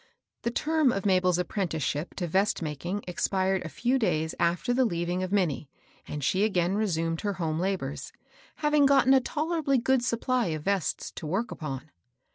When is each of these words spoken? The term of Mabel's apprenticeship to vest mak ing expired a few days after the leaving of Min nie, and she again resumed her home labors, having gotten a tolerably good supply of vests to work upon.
The 0.41 0.49
term 0.49 0.91
of 0.91 1.05
Mabel's 1.05 1.37
apprenticeship 1.37 2.15
to 2.15 2.25
vest 2.25 2.63
mak 2.63 2.83
ing 2.87 3.03
expired 3.07 3.63
a 3.63 3.69
few 3.69 3.99
days 3.99 4.33
after 4.39 4.73
the 4.73 4.83
leaving 4.83 5.21
of 5.21 5.31
Min 5.31 5.49
nie, 5.49 5.69
and 6.07 6.23
she 6.23 6.43
again 6.43 6.73
resumed 6.73 7.21
her 7.21 7.33
home 7.33 7.59
labors, 7.59 8.11
having 8.55 8.87
gotten 8.87 9.13
a 9.13 9.21
tolerably 9.21 9.77
good 9.77 10.03
supply 10.03 10.47
of 10.47 10.63
vests 10.63 11.11
to 11.11 11.27
work 11.27 11.51
upon. 11.51 11.91